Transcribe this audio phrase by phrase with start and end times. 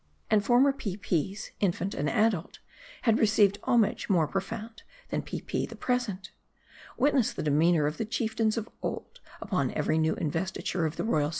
[0.31, 2.57] And former Peepies, infant and adult,
[3.03, 6.31] had received homage more pro found, than Peepi the Present.
[6.97, 11.17] Witness the demeanor of the chieftains of old, upon every new investiture of the royal
[11.17, 11.29] M A R D I.